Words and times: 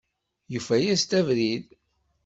Yufa-yas-d 0.53 1.11
abrid! 1.19 1.65